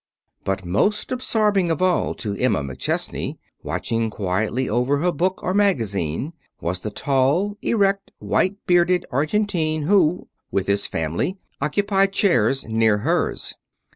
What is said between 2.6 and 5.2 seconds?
McChesney, watching quietly over her